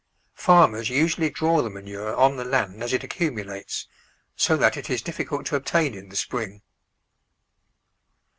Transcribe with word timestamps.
Farmers 0.33 0.89
usually 0.89 1.29
draw 1.29 1.61
the 1.61 1.69
manure 1.69 2.15
on 2.15 2.35
the 2.35 2.43
land 2.43 2.81
as 2.81 2.91
it 2.91 3.03
accumulates, 3.03 3.87
so 4.35 4.57
that 4.57 4.75
it 4.75 4.89
is 4.89 5.03
difficult 5.03 5.45
to 5.45 5.55
obtain 5.55 5.93
in 5.93 6.09
the 6.09 6.15
spring. 6.15 6.63